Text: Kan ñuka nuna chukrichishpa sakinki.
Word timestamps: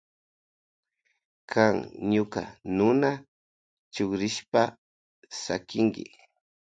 Kan 1.51 1.75
ñuka 2.11 2.41
nuna 2.75 3.09
chukrichishpa 3.93 4.61
sakinki. 5.43 6.03